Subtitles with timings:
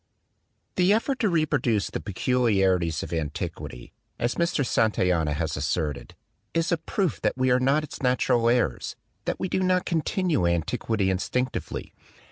[0.77, 4.65] "The effort to reproduce the peculiarities of antiquity," as Mr.
[4.65, 6.15] Santayana has asserted,
[6.55, 8.95] "is a proof that we are not its natural heirs,
[9.25, 11.93] that we do not continue antiquity instinctively.